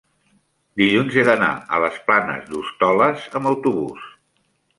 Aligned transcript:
dilluns 0.81 1.17
he 1.21 1.25
d'anar 1.27 1.49
a 1.61 1.79
les 1.83 1.99
Planes 2.07 2.49
d'Hostoles 2.49 3.29
amb 3.41 3.53
autobús. 3.53 4.11